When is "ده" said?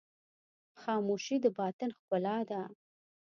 2.49-2.61